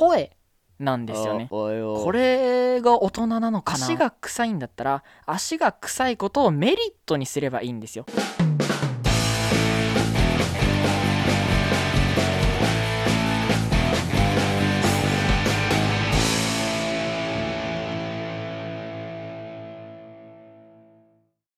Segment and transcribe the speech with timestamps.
[0.00, 0.36] 声
[0.78, 1.46] なんですよね。
[1.50, 3.84] これが大人なのかな。
[3.84, 8.06] 足が臭いんだったら足が臭いことをメリットにすればいいんですよ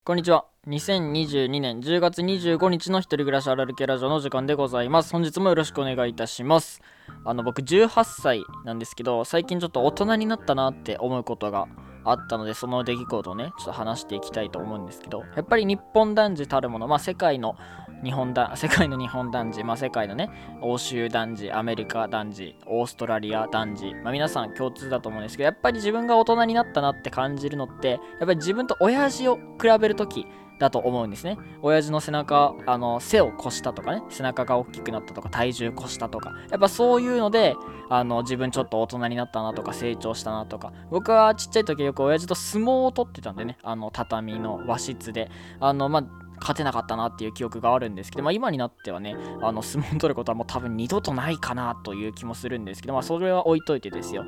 [0.05, 0.47] こんにちは。
[0.67, 5.13] 2022年10月25日の一人暮らしあるるけラジオの時間でございます。
[5.13, 6.83] 本日もよろしくお願いいたします。
[7.25, 11.69] あの、僕18歳なんですけど、最近ちょっと大人になったなって思うことが
[12.03, 17.55] あったので、その出来事をね、ちょっと話していきたいと思うんですけど、やっぱり日本男児たるもの、まあ世界の
[18.03, 20.31] 日本だ世界の日本男児、まあ、世界のね
[20.61, 30.27] 欧州男児アメリカ男児オーストラリア男児、まあ、皆さん共通だと思うんですけどやっぱり自分が大人になったなって感じるのってやっぱり自分と親父を比べる時
[30.59, 31.39] だと思うんですね。
[31.61, 37.57] 親父の背中あの背を越したとかね背中が大きくなったとか体重越したとかやっぱそういうので
[37.91, 45.31] あの自分ちょっと大人になったなとか成長したなとか僕はちっちゃい時よく親父と相撲を取ってたんでねあの畳の和室で。
[45.59, 54.25] あのまあ勝てなかったなっていう記憶があるんですけど、まあ、今になってはね、あの相撲を取ることはもう多分二度とないかなという気もするんですけど、まあ、それは置いといてですよ。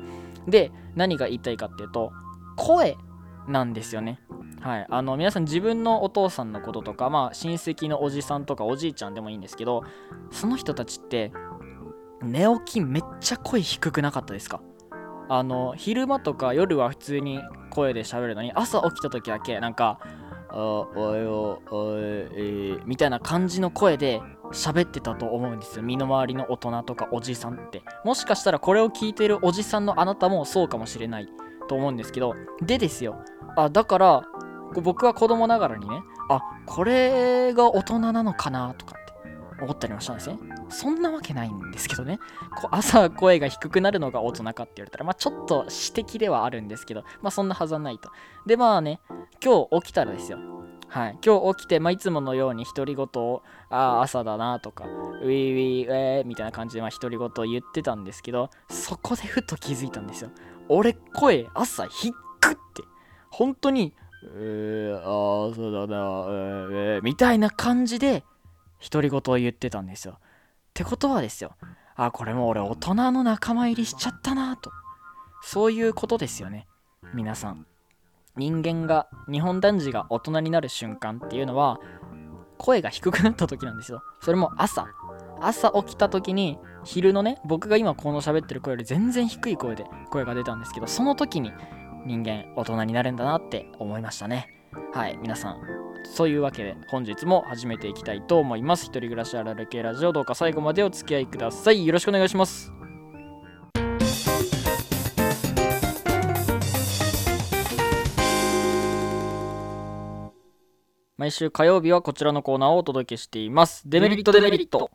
[0.47, 2.11] で、何が言いたいかっていうと、
[2.55, 2.97] 声
[3.47, 4.19] なんですよね。
[4.61, 9.83] はい、あの皆さん自分のお父さんのこととか、まあ、親戚のおじさんとかおじいちゃんでもいいんですけど
[10.31, 11.31] その人たちって
[12.23, 14.61] 寝起きめっちゃ声低くなかったですか？
[15.29, 20.24] あの昼間とか夜は普通に声で喋るのに朝起きた時だけなんかあ
[20.55, 24.21] およおえみたいな感じの声で
[24.53, 25.83] 喋ってたと思うんですよ。
[25.83, 27.83] 身の回りの大人とかおじさんって。
[28.05, 31.27] もしかしたらこれを聞いてるおじさんのあなたもそうかもしれない
[31.67, 32.35] と思うんですけど。
[32.61, 33.17] でですよ。
[33.57, 34.23] あだから
[34.81, 38.94] 僕は子供ながらにねあこれが大人なのかなとか
[39.55, 40.37] って思ったりもしたんですね。
[40.69, 42.19] そんなわけないんですけどね。
[42.55, 48.09] こう朝声が低くなるのが大人かって言われたらまあちょっと指摘ではあるんですけどまあそんなはずはないと。
[48.45, 48.99] でまあね
[49.43, 50.39] 今日起きたらですよ。
[50.87, 60.29] はい、今日起きて、まあ、いつものように独り言を、ああ、朝だなとか、ウィーウィー、えーみたいな感じで、まあ、独り言を言ってたんですけど、そこでふと気づいたんですよ。
[60.69, 62.83] 俺、声、朝、低くって、
[63.29, 63.93] 本当に、
[64.37, 68.23] えー、ああ、そうだな、えー、みたいな感じで、
[68.89, 70.15] 独り言を言ってたんですよ。
[70.17, 70.17] っ
[70.73, 71.55] てことはですよ、
[71.95, 74.71] あ、これも俺大人の仲間入りしちゃったなと。
[75.41, 76.67] そういうことですよね。
[77.13, 77.65] 皆さん。
[78.35, 81.79] 人間が、日本男児が大人になる瞬間っていうのは、
[82.57, 84.01] 声が低くなった時なんですよ。
[84.21, 84.87] それも朝。
[85.39, 91.53] 朝起きた時に、昼のね、僕が今この喋ってる声より全然低い声で声が出たんですけど、その時に
[92.05, 94.49] 人間大人になるんだなって思いましたね。
[94.93, 98.85] はい、皆さん、そういうわけで本日も始めていきたいと思います。
[98.85, 101.85] 一人暮らしあられ系ラジオどうか最後までお付き合いください。
[101.85, 102.71] よろしくお願いします。
[111.17, 113.83] 毎週火曜日はこちらのコーナーをお届けしています。
[113.89, 114.91] デメリットデメリット。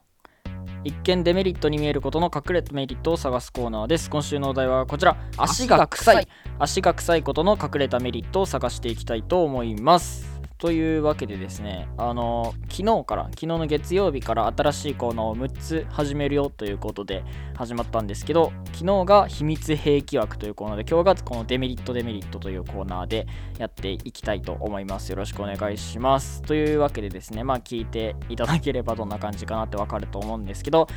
[0.84, 6.28] 一見デメリットに見えることの隠れたメリットを探すコーナーです今週のお題はこちら足が臭い
[6.59, 10.29] 足が臭いことの隠れたメリットを探していきたいと思います
[10.60, 17.25] というわけでですね、あの、昨日から、昨日の月曜日から新しいコーナーを6つ始めるよということで
[17.56, 23.26] 始まったんですけど、昨日が秘密兵器枠というコーナーで、今日がこのデメリットデメリットというコーナーで
[23.59, 25.09] やっていきたいと思います。
[25.09, 26.43] よろしくお願いします。
[26.43, 30.88] というわけでですね、まあ聞いていただければどんな感じかなってわかると思うんですけど、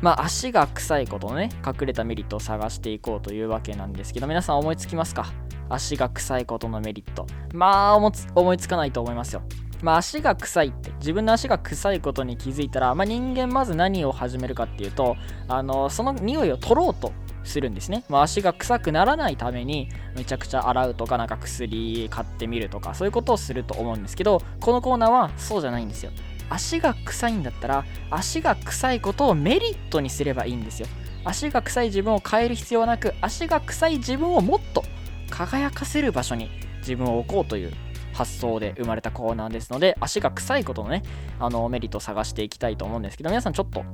[0.00, 5.32] まあ、足が臭いことのね、隠れたメリットを探していこうというわけなんですけど、皆さん思いつきますか？
[5.72, 7.26] 足が臭いことのメリット。
[7.54, 9.42] まあ思いつかないと思いますよ。
[9.82, 15.16] まあ、足が臭いって自分の足が臭いことに気づいたら、まあ、人間まず何を始めるかっていうと
[15.48, 17.12] あのその匂いを取ろうと
[17.42, 26.12] するんですね、まあ、足が臭くならないためにめちゃくちゃ洗うとかなんか薬買ってみるとかそういうことをすると思うんですけどこのコーナーはそうじゃないんですよ
[26.48, 30.86] 足が臭いんだったら足が臭いことをメリットにすればいいんですよ
[31.24, 34.84] 足が臭い自分を変える必要はなく足が臭い自分をもっと
[35.32, 37.72] 輝かせる場所に自分を置こうという
[38.12, 41.02] 発想で生まれたコーナーですので足が臭いことのね
[41.40, 43.84] あのメリットを探していきたいと思うんですけど皆さんちょっと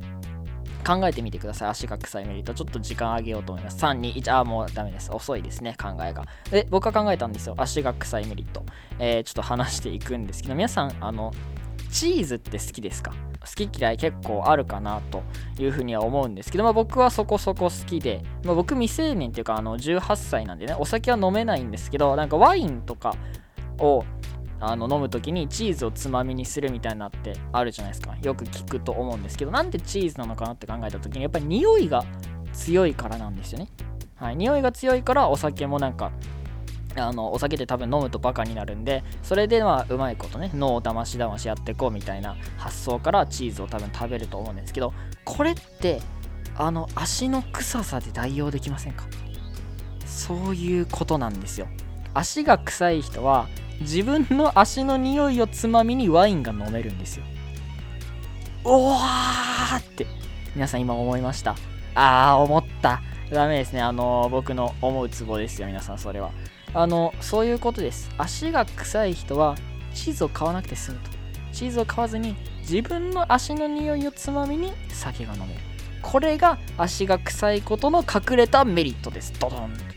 [0.87, 1.69] 考えてみてください。
[1.69, 2.55] 足が臭いメリット。
[2.55, 3.85] ちょっと時間あげようと思います。
[3.85, 5.11] 321ああもうダメです。
[5.12, 6.25] 遅いですね考えが。
[6.50, 7.55] で僕は考えたんですよ。
[7.58, 8.64] 足が臭いメリット、
[8.99, 11.32] えー、ちょっと話していくんですけど皆さんあの
[11.90, 13.12] チーズって好きですか？
[13.40, 15.23] 好き嫌い結構あるかなと
[15.58, 23.14] いうふうには思うんですけど、まあ、僕はそこそこ好きで、まあ、僕未成年っていうかあの18歳なんでねお酒は飲めないんですけどなんかワインとか
[23.79, 24.05] を
[24.61, 28.17] あの飲む時にチーズをつまみにするみたいなってあるじゃないですか。
[28.23, 32.05] よく聞くと思うんですけどなんでチーズなのかなって考えた時にやっぱり匂いが
[32.52, 33.69] 強いからなんですよね。
[34.17, 36.11] はい匂いが強いからお酒もなんか
[36.98, 44.92] あのお酒って多分飲むとバカになるんでそれでまあうまいことね脳をだましだましやっていこうみたいな発想からチーズを多分食べると思うんですけど
[45.24, 46.00] これって
[46.56, 49.04] あの足の臭さで代用できませんか？
[50.06, 51.68] そういうことなんですよ。
[52.14, 53.46] 足が臭い人は
[53.80, 57.24] 自分の足の匂いをつまみにワインが飲めるんですよ。
[58.64, 60.06] おわーって
[60.56, 61.54] 皆さん今思いました。
[61.94, 63.00] あー思った。
[63.30, 63.80] ダメですね。
[63.82, 66.30] あの僕の思うツボですよ皆さんそれは。
[66.75, 68.10] あのそういうことです。
[68.19, 69.56] 足が臭い人は
[69.94, 71.10] チーズを買わなくて済むと。
[71.52, 75.60] チーズを買わずに自分の足の匂いをつまみに酒が飲める。
[76.02, 79.32] これが足が臭いことの隠れたメリットです。
[79.38, 79.88] ドドン。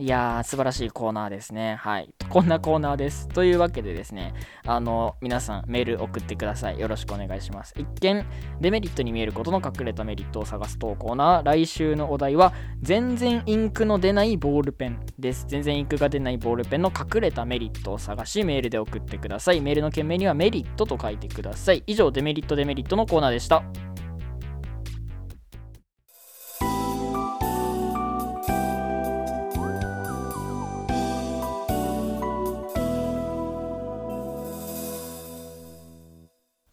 [0.00, 1.74] いやー、素晴らしいコーナーですね。
[1.74, 2.14] はい。
[2.28, 3.26] こんなコーナーです。
[3.26, 4.32] というわけでですね、
[4.64, 6.78] あの、皆さんメール送ってください。
[6.78, 7.74] よろしくお願いします。
[7.76, 8.24] 一見、
[8.60, 11.42] デメリットに見えることの隠れたメリットを探す投稿ナー。
[11.42, 15.46] 来週のお題は、全然インクの出ないボールペンです。
[15.48, 19.60] 全然インクが出ないボールペンの隠れたメリットを探し、メールで送ってください。
[19.60, 21.82] メールの件名にはメリットと書いてください。
[21.88, 23.64] 以上、デメリット、デメリットのコーナーでした。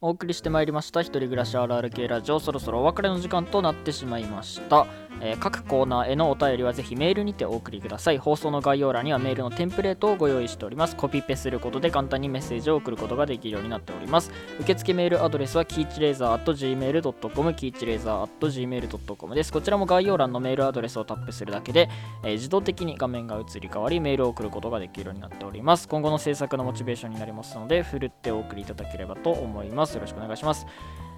[0.06, 1.02] お送りしてまいりました。
[1.02, 2.40] 一人暮らし RR 系ラジオ。
[2.40, 4.86] そろそろお別れの時間となってしまいました。
[5.22, 8.18] えー、各コーナーへのお便りはぜひメールにてお送りください。
[8.18, 10.96] 放送の概要欄にはメールのテンプレートをご用意しております。
[10.96, 14.32] コピペすることで簡単にメッセージを送ることができるようになっております。
[14.60, 19.54] 受付メールアドレスはキーチレーザー .gmail.com キーチレーザー .gmail.com です。
[19.54, 21.90] こちらも概要欄のメールアドレスをタップするだけで、
[22.24, 25.88] えー、自動的に画面が移り変わりメールを送ることができるようになっております。
[25.88, 29.96] 今後の制作のモチベーションになりますのでふるってお送りいただければと思います。
[29.96, 30.66] よろしくお願いします。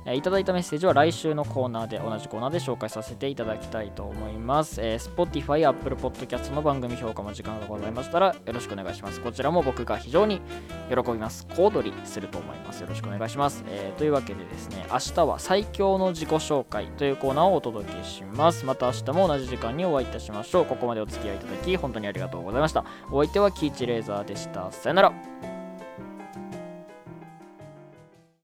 [0.08, 4.82] えいただいたメッセージは来週のコーナーで同じコーナーで紹介させていただきたいと思います。
[4.82, 9.20] えー、Spotify、Apple Podcast の番組評価も時間がございましたらよろしくお願いします。
[9.20, 10.42] こちらも僕が非常に
[10.90, 11.46] 喜びます。
[11.56, 12.80] 小躍りすると思います。
[12.80, 13.66] よろしくお願いします。
[13.68, 18.66] えー、というわけでですね、明日は最強の自己紹介というコーナーをお届けします。
[18.66, 20.66] また明日も同じ時間にお会いいたしましょう。
[20.66, 22.86] ここまでお付き合いいただき本当にありがとうございました。
[23.12, 24.72] お相手はキーチレーザーでした。
[24.72, 25.57] さよなら。